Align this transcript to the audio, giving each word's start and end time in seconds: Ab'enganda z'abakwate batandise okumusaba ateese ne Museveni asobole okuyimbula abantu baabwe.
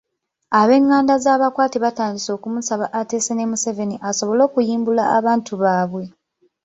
Ab'enganda 0.59 1.13
z'abakwate 1.23 1.77
batandise 1.85 2.29
okumusaba 2.37 2.85
ateese 2.99 3.31
ne 3.35 3.45
Museveni 3.51 3.95
asobole 4.09 4.41
okuyimbula 4.47 5.03
abantu 5.17 5.51
baabwe. 5.61 6.03